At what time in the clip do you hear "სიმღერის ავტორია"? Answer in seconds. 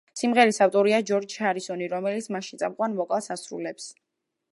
0.19-1.01